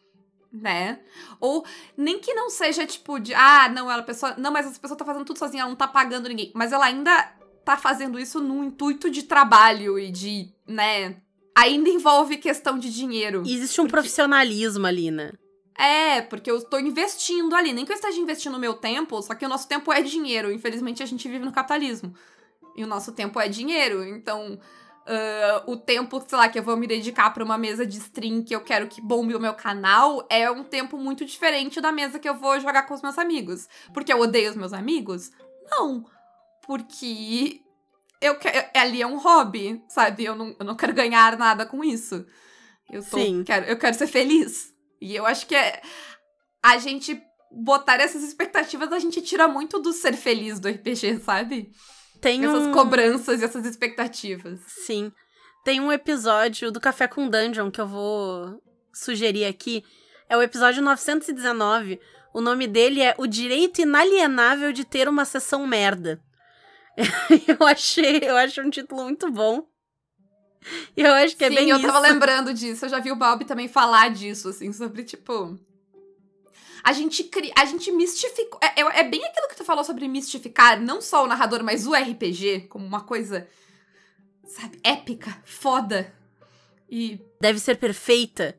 [0.61, 0.99] Né?
[1.39, 1.65] Ou
[1.97, 5.03] nem que não seja tipo de, ah, não, ela pessoa, não, mas essa pessoa tá
[5.03, 7.33] fazendo tudo sozinha, ela não tá pagando ninguém, mas ela ainda
[7.65, 11.17] tá fazendo isso num intuito de trabalho e de, né,
[11.53, 13.43] ainda envolve questão de dinheiro.
[13.45, 15.33] E existe um Porque- profissionalismo ali, né?
[15.77, 17.73] É, porque eu tô investindo ali.
[17.73, 20.49] Nem que eu esteja investindo o meu tempo, só que o nosso tempo é dinheiro.
[20.49, 22.13] Infelizmente, a gente vive no capitalismo.
[22.77, 24.01] E o nosso tempo é dinheiro.
[24.05, 24.57] Então,
[25.07, 28.43] ah, o tempo, sei lá, que eu vou me dedicar pra uma mesa de stream
[28.43, 32.19] que eu quero que bombe o meu canal é um tempo muito diferente da mesa
[32.19, 33.67] que eu vou jogar com os meus amigos.
[33.93, 35.31] Porque eu odeio os meus amigos?
[35.69, 36.05] Não.
[36.65, 37.61] Porque
[38.19, 40.25] eu que- ali é um hobby, sabe?
[40.25, 42.25] Eu não, eu não quero ganhar nada com isso.
[42.89, 43.43] Eu, tô, Sim.
[43.43, 44.73] Quero, eu quero ser feliz.
[44.99, 45.81] E eu acho que é
[46.63, 51.71] a gente botar essas expectativas, a gente tira muito do ser feliz do RPG, sabe?
[52.21, 52.71] Tem Essas um...
[52.71, 54.59] cobranças e essas expectativas.
[54.67, 55.11] Sim.
[55.63, 58.61] Tem um episódio do Café com Dungeon que eu vou
[58.93, 59.83] sugerir aqui.
[60.29, 61.99] É o episódio 919.
[62.33, 66.21] O nome dele é O Direito Inalienável de Ter uma Sessão Merda.
[67.47, 69.67] eu achei, eu acho um título muito bom.
[70.97, 71.85] E eu acho que é Sim, bem eu isso.
[71.85, 72.85] tava lembrando disso.
[72.85, 75.59] Eu já vi o Balbi também falar disso, assim, sobre, tipo.
[76.85, 77.51] A gente cria.
[77.57, 78.59] A gente mistificou.
[78.61, 81.87] É, é, é bem aquilo que tu falou sobre mistificar, não só o narrador, mas
[81.87, 83.47] o RPG, como uma coisa.
[84.45, 86.13] Sabe, épica, foda.
[86.87, 88.55] E Deve ser perfeita.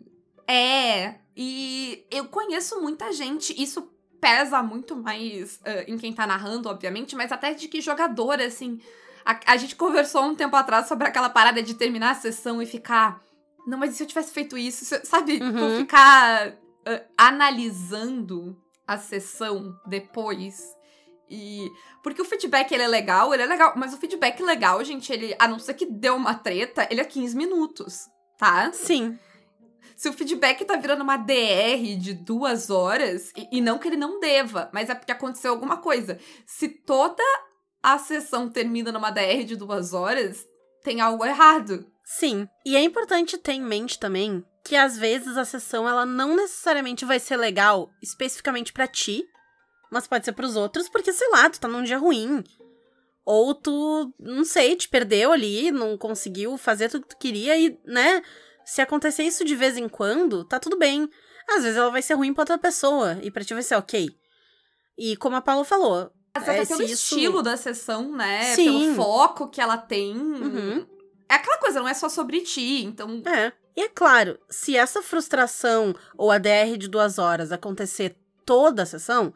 [0.49, 6.69] É, e eu conheço muita gente, isso pesa muito mais ah, em quem tá narrando,
[6.69, 8.81] obviamente, mas até de que jogador, assim.
[9.25, 12.67] A, a gente conversou um tempo atrás sobre aquela parada de terminar a sessão e
[12.67, 13.23] ficar.
[13.65, 14.85] Não, mas e se eu tivesse feito isso?
[14.85, 15.41] Se eu-" sabe?
[15.41, 15.53] Uhum.
[15.53, 20.63] Tu ficar ah, analisando a sessão depois.
[21.29, 21.69] E.
[22.03, 25.35] Porque o feedback ele é legal, ele é legal, mas o feedback legal, gente, ele,
[25.39, 28.07] a não ser que deu uma treta, ele é 15 minutos,
[28.39, 28.73] tá?
[28.73, 29.19] Sim.
[29.97, 33.97] Se o feedback tá virando uma DR de duas horas, e, e não que ele
[33.97, 36.19] não deva, mas é porque aconteceu alguma coisa.
[36.45, 37.25] Se toda
[37.83, 40.47] a sessão termina numa DR de duas horas,
[40.83, 41.91] tem algo errado.
[42.09, 42.49] Sim.
[42.65, 47.05] E é importante ter em mente também que às vezes a sessão ela não necessariamente
[47.05, 49.25] vai ser legal especificamente pra ti,
[49.91, 52.43] mas pode ser pros outros, porque sei lá, tu tá num dia ruim.
[53.25, 57.77] Ou tu, não sei, te perdeu ali, não conseguiu fazer tudo que tu queria e,
[57.85, 58.23] né?
[58.65, 61.09] Se acontecer isso de vez em quando, tá tudo bem.
[61.49, 64.09] Às vezes ela vai ser ruim pra outra pessoa e pra ti vai ser ok.
[64.99, 68.43] E como a Paula falou, Mas É, até se pelo isso- estilo da sessão, né?
[68.55, 68.65] Sim.
[68.65, 70.17] Pelo foco que ela tem.
[70.17, 70.87] Uhum.
[71.29, 73.23] É aquela coisa, não é só sobre ti, então.
[73.27, 73.53] É.
[73.77, 78.87] E é claro, se essa frustração ou a DR de duas horas acontecer toda a
[78.87, 79.35] sessão,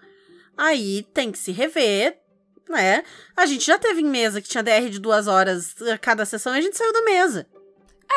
[0.56, 2.18] aí tem que se rever,
[2.68, 3.02] né?
[3.36, 6.54] A gente já teve em mesa que tinha DR de duas horas a cada sessão
[6.54, 7.46] e a gente saiu da mesa.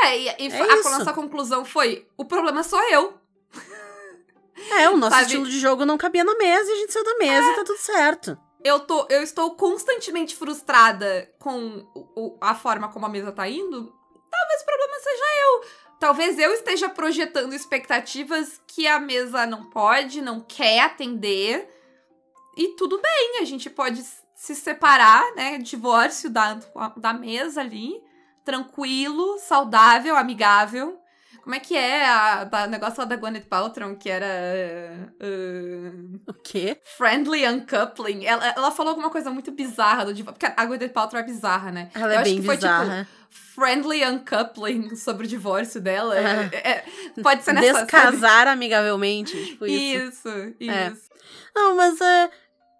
[0.04, 0.90] É, e, e É a isso.
[0.90, 3.18] nossa conclusão foi: o problema sou eu.
[4.80, 5.24] É, o nosso Sabe?
[5.26, 7.64] estilo de jogo não cabia na mesa e a gente saiu da mesa e tá
[7.64, 8.38] tudo certo.
[8.64, 13.94] Eu, tô, eu estou constantemente frustrada com o- a forma como a mesa tá indo.
[14.32, 15.64] Talvez o problema seja eu.
[16.00, 21.70] Talvez eu esteja projetando expectativas que a mesa não pode, não quer atender.
[22.58, 24.04] E tudo bem, a gente pode
[24.36, 25.58] se separar, né?
[25.58, 26.60] Divórcio da,
[26.98, 28.02] da mesa ali.
[28.46, 31.00] tranquilo, saudável, amigável.
[31.44, 34.26] Como é que é a, a negócio lá da Gwyneth Paltrow, que era...
[35.22, 36.80] Uh, o quê?
[36.98, 38.24] Friendly uncoupling.
[38.26, 40.40] Ela, ela falou alguma coisa muito bizarra do divórcio.
[40.40, 41.92] Porque a Gwyneth Paltrow é bizarra, né?
[41.94, 43.08] Ela é Eu bem acho que foi, bizarra.
[43.30, 46.16] tipo, friendly uncoupling sobre o divórcio dela.
[46.16, 46.50] Ah.
[46.56, 46.86] É- é-
[47.22, 47.80] pode ser nessa...
[47.80, 47.92] sabe?
[47.92, 50.30] Descasar amigavelmente, tipo isso.
[50.30, 50.72] Isso, isso.
[50.72, 50.94] É.
[51.54, 52.30] Não, mas é,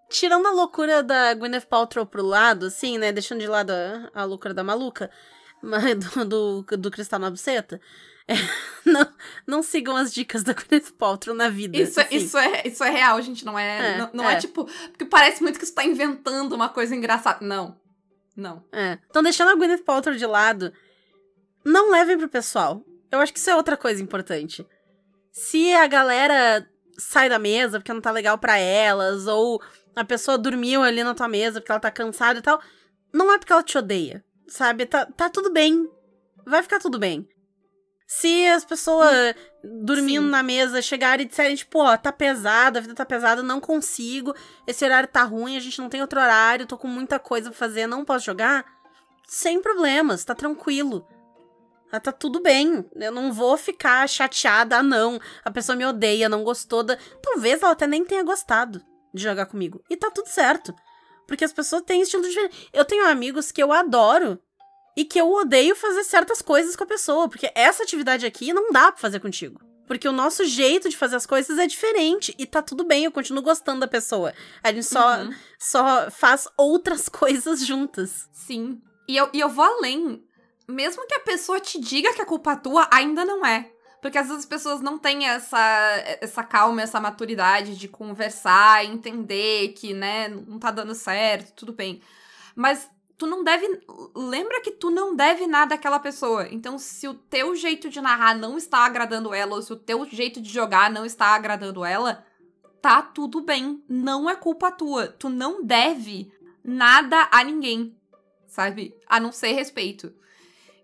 [0.08, 3.12] tirando a loucura da Gwyneth Paltrow pro lado, assim, né?
[3.12, 5.10] Deixando de lado a, a loucura da maluca,
[5.62, 7.78] do, do, do cristal na buceta.
[8.84, 9.12] não,
[9.46, 11.76] não sigam as dicas da Gwyneth Paltrow na vida.
[11.76, 12.16] Isso, é- assim.
[12.16, 13.44] isso, é, isso é real, gente.
[13.44, 13.94] Não é.
[13.94, 14.34] É, não não é.
[14.34, 14.36] é.
[14.36, 14.64] tipo.
[14.64, 17.44] Porque parece muito que você tá inventando uma coisa engraçada.
[17.44, 17.78] Não.
[18.36, 18.64] Não.
[18.72, 18.98] É.
[19.08, 20.72] Então, deixando a Gwyneth Paltrow de lado,
[21.64, 22.84] não levem pro pessoal.
[23.10, 24.66] Eu acho que isso é outra coisa importante.
[25.30, 29.62] Se a galera sai da mesa porque não tá legal pra elas, ou
[29.94, 32.60] a pessoa dormiu ali na tua mesa porque ela tá cansada e tal,
[33.12, 34.86] não é porque ela te odeia, sabe?
[34.86, 35.88] Tá, tá tudo bem.
[36.44, 37.28] Vai ficar tudo bem.
[38.16, 39.34] Se as pessoas
[39.84, 40.30] dormindo Sim.
[40.30, 44.32] na mesa chegarem e disserem, tipo, ó, tá pesada, a vida tá pesada, não consigo,
[44.68, 47.58] esse horário tá ruim, a gente não tem outro horário, tô com muita coisa pra
[47.58, 48.64] fazer, não posso jogar,
[49.26, 51.04] sem problemas, tá tranquilo.
[51.90, 52.88] Ah, Tá tudo bem.
[52.94, 55.20] Eu não vou ficar chateada, ah, não.
[55.44, 56.96] A pessoa me odeia, não gostou da.
[57.20, 58.80] Talvez ela até nem tenha gostado
[59.12, 59.82] de jogar comigo.
[59.90, 60.72] E tá tudo certo.
[61.26, 62.68] Porque as pessoas têm estilo diferente.
[62.72, 64.40] Eu tenho amigos que eu adoro
[64.96, 67.28] e que eu odeio fazer certas coisas com a pessoa.
[67.28, 69.60] Porque essa atividade aqui não dá pra fazer contigo.
[69.86, 72.34] Porque o nosso jeito de fazer as coisas é diferente.
[72.38, 74.32] E tá tudo bem, eu continuo gostando da pessoa.
[74.62, 75.34] A gente só, Uhum.
[75.58, 78.28] só faz outras coisas juntas.
[78.32, 78.80] Sim.
[79.08, 80.24] E eu, e eu vou além.
[80.66, 83.70] Mesmo que a pessoa te diga que a culpa é tua, ainda não é.
[84.00, 85.58] Porque às vezes as pessoas não têm essa,
[86.20, 92.00] essa calma, essa maturidade de conversar, entender que, né, não tá dando certo, tudo bem.
[92.54, 93.80] Mas tu não deve.
[94.14, 96.48] Lembra que tu não deve nada àquela pessoa.
[96.50, 100.04] Então, se o teu jeito de narrar não está agradando ela, ou se o teu
[100.06, 102.24] jeito de jogar não está agradando ela,
[102.80, 103.82] tá tudo bem.
[103.88, 105.08] Não é culpa tua.
[105.08, 107.96] Tu não deve nada a ninguém,
[108.46, 108.94] sabe?
[109.06, 110.12] A não ser respeito.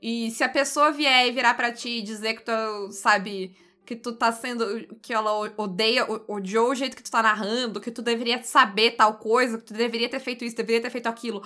[0.02, 3.54] E se a pessoa vier e virar pra ti e dizer que tu, sabe,
[3.90, 4.86] que tu tá sendo.
[5.02, 9.14] que ela odeia, odiou o jeito que tu tá narrando, que tu deveria saber tal
[9.14, 11.42] coisa, que tu deveria ter feito isso, deveria ter feito aquilo.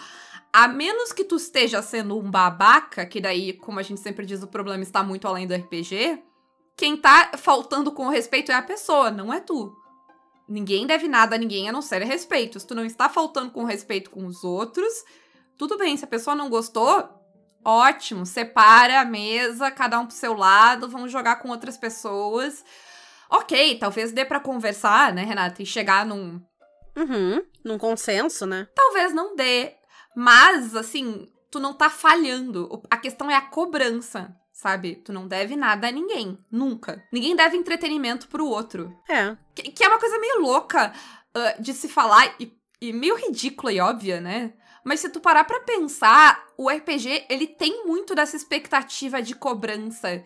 [0.52, 4.42] A menos que tu esteja sendo um babaca, que daí, como a gente sempre diz,
[4.42, 6.22] o problema está muito além do RPG,
[6.76, 9.74] quem tá faltando com respeito é a pessoa, não é tu.
[10.46, 12.60] Ninguém deve nada a ninguém a não ser respeito.
[12.60, 14.92] Se tu não está faltando com respeito com os outros,
[15.56, 15.96] tudo bem.
[15.96, 17.08] Se a pessoa não gostou,
[17.64, 18.26] ótimo.
[18.26, 22.64] Separa a mesa, cada um pro seu lado, vamos jogar com outras pessoas.
[23.30, 25.62] Ok, talvez dê pra conversar, né, Renata?
[25.62, 26.40] E chegar num.
[26.96, 27.42] Uhum.
[27.64, 28.68] Num consenso, né?
[28.74, 29.74] Talvez não dê.
[30.14, 32.82] Mas, assim, tu não tá falhando.
[32.90, 34.96] A questão é a cobrança, sabe?
[34.96, 36.38] Tu não deve nada a ninguém.
[36.50, 37.02] Nunca.
[37.12, 38.96] Ninguém deve entretenimento pro outro.
[39.08, 39.36] É.
[39.54, 40.92] Que, que é uma coisa meio louca
[41.34, 44.52] ah, de se falar e, e meio ridícula e óbvia, né?
[44.84, 50.22] Mas se tu parar pra pensar, o RPG, ele tem muito dessa expectativa de cobrança.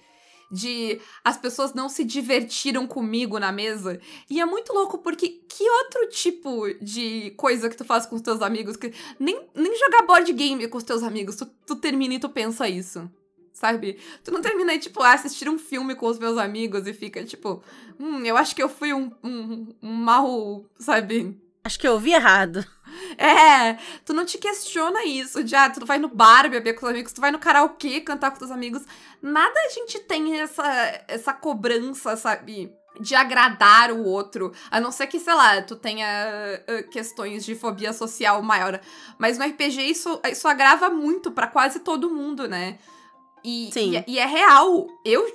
[0.51, 4.01] De as pessoas não se divertiram comigo na mesa.
[4.29, 8.23] E é muito louco, porque que outro tipo de coisa que tu faz com os
[8.23, 8.77] teus amigos?
[8.77, 12.29] que Nem, nem jogar board game com os teus amigos, tu, tu termina e tu
[12.29, 13.09] pensa isso.
[13.53, 13.99] Sabe?
[14.25, 17.25] Tu não termina aí, tipo, ah, assistir um filme com os meus amigos e fica,
[17.25, 17.63] tipo,
[17.99, 21.37] hum, eu acho que eu fui um, um, um mal, sabe?
[21.65, 22.65] Acho que eu ouvi errado.
[23.17, 26.91] É, tu não te questiona isso, de, ah, tu vai no bar beber com os
[26.91, 28.83] amigos, tu vai no karaokê cantar com os amigos.
[29.21, 30.65] Nada a gente tem essa,
[31.09, 32.73] essa cobrança, sabe?
[33.01, 34.53] De agradar o outro.
[34.71, 36.07] A não ser que, sei lá, tu tenha
[36.67, 38.81] ah, questões de fobia social maior.
[39.19, 42.79] Mas no RPG isso, isso agrava muito pra quase todo mundo, né?
[43.45, 44.03] E, Sim.
[44.07, 44.87] e, e é real.
[45.05, 45.27] Eu,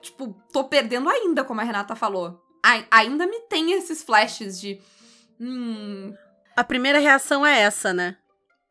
[0.00, 2.40] tipo, tô perdendo ainda, como a Renata falou.
[2.62, 4.80] Ai- ainda me tem esses flashes de.
[5.40, 6.14] Hum,
[6.56, 8.16] A primeira reação é essa, né?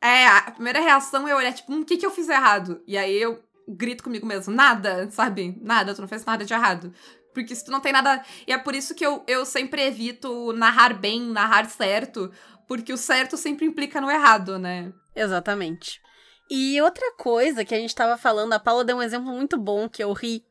[0.01, 2.81] é, a primeira reação é olhar, tipo, hum, o que que eu fiz errado?
[2.87, 5.57] E aí eu grito comigo mesmo, nada, sabe?
[5.61, 6.93] Nada, tu não fez nada de errado.
[7.33, 8.23] Porque se tu não tem nada.
[8.47, 12.31] E é por isso que eu, eu sempre evito narrar bem, narrar certo.
[12.67, 14.91] Porque o certo sempre implica no errado, né?
[15.15, 16.01] Exatamente.
[16.49, 19.87] E outra coisa que a gente tava falando, a Paula deu um exemplo muito bom
[19.87, 20.43] que eu ri,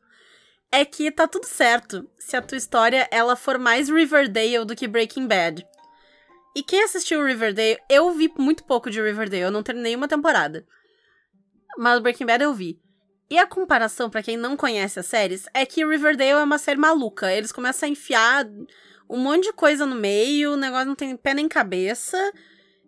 [0.71, 4.87] é que tá tudo certo se a tua história ela for mais Riverdale do que
[4.87, 5.67] Breaking Bad.
[6.55, 10.65] E quem assistiu Riverdale, eu vi muito pouco de Riverdale, eu não terminei uma temporada.
[11.77, 12.79] Mas Breaking Bad eu vi.
[13.29, 16.79] E a comparação, pra quem não conhece as séries, é que Riverdale é uma série
[16.79, 17.31] maluca.
[17.31, 18.45] Eles começam a enfiar
[19.07, 22.17] um monte de coisa no meio, o negócio não tem pé nem cabeça.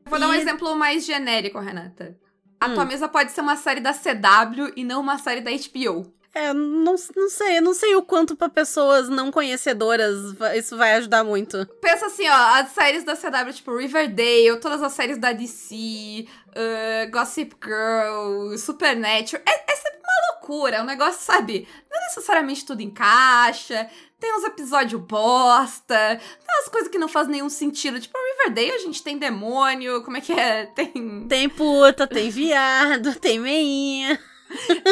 [0.06, 2.18] Vou dar um E- exemplo mais genérico, Renata.
[2.60, 6.14] A tua mesa pode ser uma série da CW e não uma série da HBO.
[6.34, 10.16] É, não, não sei, não sei o quanto pra pessoas não conhecedoras
[10.56, 11.66] isso vai ajudar muito.
[11.82, 17.12] Pensa assim, ó, as séries da CW, tipo Riverdale, todas as séries da DC, uh,
[17.12, 21.68] Gossip Girl, Supernatural, é, é sempre uma loucura, é um negócio, sabe?
[21.92, 27.50] Não necessariamente tudo encaixa, tem uns episódios bosta, tem umas coisas que não fazem nenhum
[27.50, 30.66] sentido, tipo Riverdale a gente tem demônio, como é que é?
[30.74, 31.28] Tem...
[31.28, 34.18] Tem puta, tem viado, tem meinha.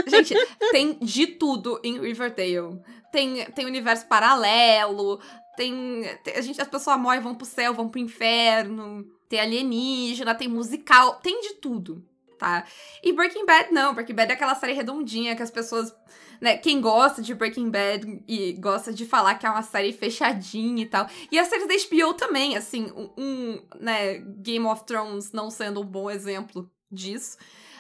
[0.08, 0.34] Gente,
[0.72, 2.80] tem de tudo em Riverdale.
[3.12, 5.20] Tem, tem universo paralelo,
[5.58, 10.36] tem, tem- a gente, as pessoas morrem, vão pro céu, vão pro inferno, tem alienígena,
[10.36, 12.06] tem musical, tem de tudo,
[12.38, 12.64] tá?
[13.04, 15.92] E Breaking Bad não, Breaking Bad é aquela série redondinha que as pessoas,
[16.40, 20.84] né, quem gosta de Breaking Bad e gosta de falar que é uma série fechadinha
[20.84, 21.08] e tal.
[21.32, 25.82] E as séries da HBO também, assim, um, um, né, Game of Thrones não sendo
[25.82, 27.38] um bom exemplo disso.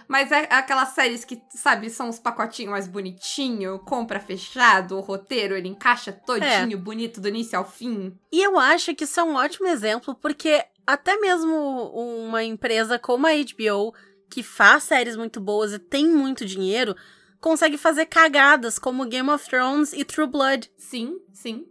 [0.10, 5.56] Mas é aquelas séries que, sabe, são os pacotinhos mais bonitinho, compra fechado, o roteiro
[5.56, 8.18] ele encaixa todinho, bonito, do início ao fim.
[8.32, 11.54] E eu acho que isso é um ótimo exemplo, porque até mesmo
[11.94, 13.94] uma empresa como a HBO,
[14.28, 16.96] que faz séries muito boas e tem muito dinheiro,
[17.40, 20.72] consegue fazer cagadas como Game of Thrones e True Blood.
[20.76, 21.68] Sim, sim.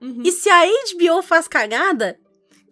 [0.00, 0.22] Uhum.
[0.24, 2.16] E se a HBO faz cagada,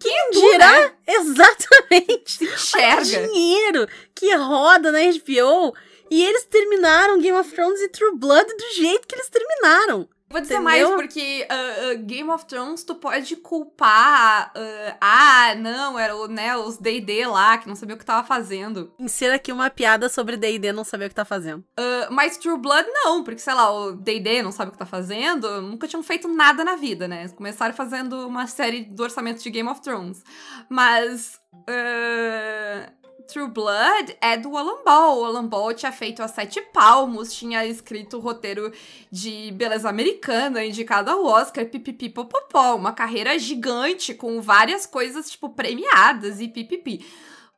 [0.01, 0.73] quem tu, dirá?
[0.81, 0.93] né?
[1.07, 2.33] Exatamente.
[2.33, 3.29] Se Olha o enxerga.
[3.29, 5.75] dinheiro que roda na HBO.
[6.11, 10.09] E eles terminaram Game of Thrones e True Blood do jeito que eles terminaram.
[10.31, 10.91] Vou dizer Entendeu?
[10.91, 11.55] mais, porque ah,
[11.91, 14.53] ah, Game of Thrones tu pode culpar.
[14.55, 18.25] ah, ah, não, era o, né, os DD lá que não sabia o que tava
[18.27, 18.93] fazendo.
[18.97, 21.65] Insira aqui uma piada sobre D&D não saber o que tá fazendo.
[22.11, 25.61] Mas True Blood não, porque sei lá, o DD não sabe o que tá fazendo,
[25.63, 27.29] nunca tinham feito nada na vida, né?
[27.31, 30.23] Começaram fazendo uma série do orçamento de Game of Thrones.
[30.69, 31.41] Mas.
[31.69, 32.93] ah,
[33.31, 35.21] True Blood é do Alan Ball.
[35.21, 38.73] O Alan Ball tinha feito As Sete Palmos, tinha escrito o roteiro
[39.11, 42.75] de Beleza Americana, indicado ao Oscar, pipipi popopó.
[42.75, 47.05] Uma carreira gigante, com várias coisas, tipo, premiadas e pipipi.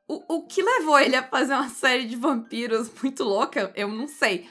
[0.06, 4.06] O, o que levou ele a fazer uma série de vampiros muito louca, eu não
[4.06, 4.48] sei.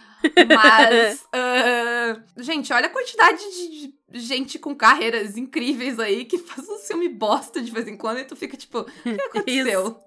[0.47, 6.67] Mas, ah, gente, olha a quantidade de de gente com carreiras incríveis aí que faz
[6.67, 9.97] um filme bosta de vez em quando e tu fica tipo, o que aconteceu?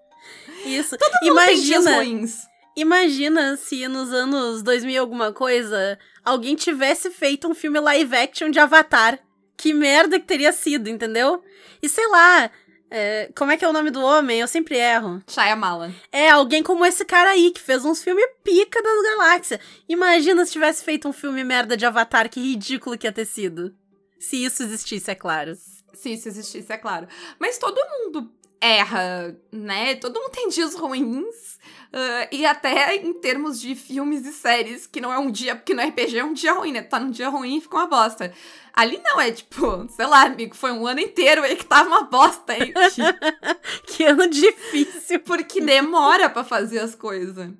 [0.64, 0.96] Isso.
[0.96, 2.46] Tem dias imagina, ruins.
[2.76, 8.58] imagina se nos anos 2000 alguma coisa, alguém tivesse feito um filme live action de
[8.58, 9.18] Avatar.
[9.56, 11.42] Que merda que teria sido, entendeu?
[11.80, 12.50] E sei lá,
[12.90, 14.40] é, como é que é o nome do homem?
[14.40, 15.22] Eu sempre erro.
[15.28, 15.92] Shyamalan.
[16.12, 19.60] É, alguém como esse cara aí, que fez uns filmes pica das galáxias.
[19.88, 23.74] Imagina se tivesse feito um filme merda de Avatar, que ridículo que ia ter sido.
[24.18, 25.54] Se isso existisse, é claro.
[25.92, 27.08] Se isso existisse, é claro.
[27.38, 28.32] Mas todo mundo
[28.64, 29.94] erra, né?
[29.96, 31.58] Todo mundo tem dias ruins.
[31.92, 35.74] ah, e até em termos de filmes e séries, que não é um dia, porque
[35.74, 36.82] no RPG é um dia ruim, né?
[36.82, 38.32] Tá num dia ruim e fica uma bosta.
[38.72, 42.02] Ali não, é tipo, sei lá, amigo, foi um ano inteiro aí que tava uma
[42.04, 42.72] bosta aí.
[43.86, 45.20] Que ano difícil.
[45.20, 47.50] porque demora pra fazer as coisas.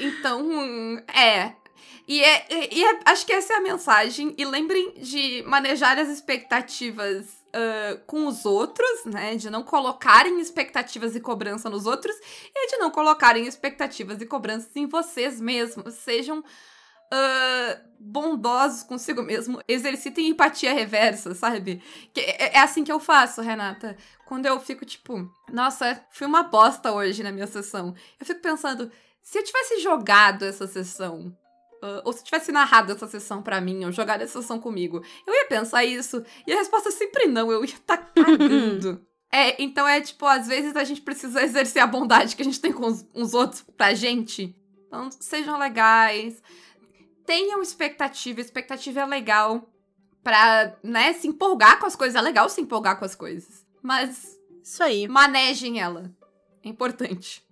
[0.00, 1.52] Então, é.
[2.12, 4.34] E, é, e- é- acho que essa é a mensagem.
[4.36, 9.34] E lembrem de manejar as expectativas ah, com os outros, né?
[9.36, 12.14] De não colocarem expectativas e cobrança nos outros.
[12.54, 15.94] E de não colocarem expectativas e cobranças em vocês mesmos.
[15.94, 16.44] Sejam
[17.10, 19.62] ah, bondosos consigo mesmo.
[19.66, 21.82] Exercitem empatia reversa, sabe?
[22.12, 23.96] Que é, é assim que eu faço, Renata.
[24.26, 27.94] Quando eu fico tipo, nossa, fui uma bosta hoje na minha sessão.
[28.20, 31.34] Eu fico pensando, se eu tivesse jogado essa sessão,
[31.82, 35.34] ah, ou se tivesse narrado essa sessão pra mim, ou jogado essa sessão comigo, eu
[35.34, 36.24] ia pensar isso.
[36.46, 39.04] E a resposta é sempre não, eu ia estar cagando.
[39.34, 42.60] É, então é tipo, às vezes a gente precisa exercer a bondade que a gente
[42.60, 44.54] tem com os, uns outros pra gente.
[44.86, 46.42] Então, sejam legais.
[47.24, 48.42] Tenham expectativa.
[48.42, 49.72] Expectativa é legal
[50.22, 52.14] pra, né, se empolgar com as coisas.
[52.14, 53.64] É legal se empolgar com as coisas.
[53.82, 55.08] Mas Isso aí.
[55.08, 56.14] manejem ela.
[56.62, 57.42] É importante.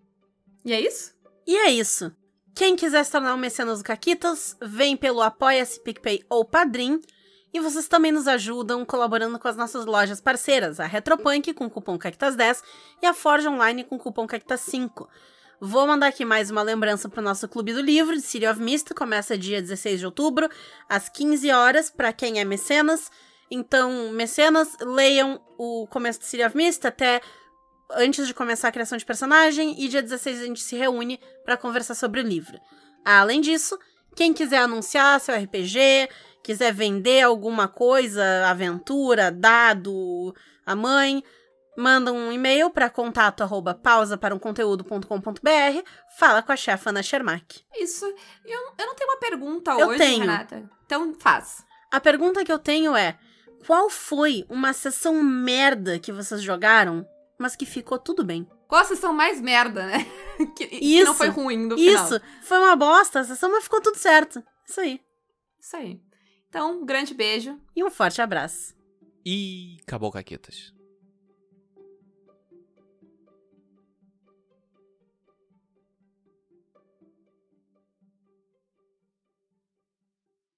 [0.63, 1.15] E é isso?
[1.47, 2.15] E é isso.
[2.55, 7.01] Quem quiser se tornar um mecenas do Caquitas, vem pelo Apoia-se, PicPay ou Padrim.
[7.53, 11.99] E vocês também nos ajudam colaborando com as nossas lojas parceiras, a Retropunk com cupom
[11.99, 12.63] Cactas10
[13.03, 15.09] e a Forge Online com cupom Cactas5.
[15.61, 18.61] Vou mandar aqui mais uma lembrança para o nosso Clube do Livro, de City of
[18.61, 20.49] Mist, começa dia 16 de outubro,
[20.89, 23.11] às 15 horas, para quem é mecenas.
[23.51, 27.21] Então, mecenas, leiam o começo do City of Mist até
[27.95, 31.57] antes de começar a criação de personagem e dia 16 a gente se reúne para
[31.57, 32.59] conversar sobre o livro.
[33.05, 33.79] Além disso,
[34.15, 36.09] quem quiser anunciar seu RPG,
[36.43, 40.35] quiser vender alguma coisa, aventura, dado,
[40.67, 41.23] a mãe,
[41.77, 45.83] manda um e-mail para contato arroba pausa para um conteúdo.com.br,
[46.19, 47.63] fala com a chefa Ana Shermack.
[47.77, 48.05] Isso.
[48.45, 50.21] Eu, eu não tenho uma pergunta Eu hoje, tenho.
[50.21, 50.71] Renata.
[50.85, 51.65] Então faz.
[51.91, 53.19] A pergunta que eu tenho é:
[53.67, 57.07] qual foi uma sessão merda que vocês jogaram,
[57.41, 58.47] mas que ficou tudo bem?
[58.69, 60.07] Qual a sessão mais merda, né?
[60.57, 61.15] que, que não Isso.
[61.15, 62.05] foi ruim no final.
[62.05, 64.43] Isso, foi uma bosta a sessão, mas ficou tudo certo.
[64.69, 65.01] Isso aí.
[65.59, 66.01] Isso aí.
[66.49, 67.59] Então, um grande beijo.
[67.75, 68.75] E um forte abraço.
[69.25, 70.73] E acabou, Caquetas.